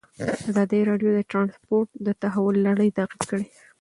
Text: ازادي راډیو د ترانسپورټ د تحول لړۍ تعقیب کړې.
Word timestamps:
ازادي 0.49 0.79
راډیو 0.89 1.09
د 1.15 1.19
ترانسپورټ 1.31 1.87
د 2.05 2.07
تحول 2.21 2.55
لړۍ 2.67 2.89
تعقیب 2.97 3.21
کړې. 3.29 3.45